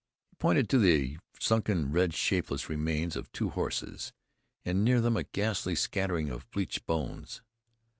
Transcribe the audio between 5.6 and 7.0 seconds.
scattering of bleached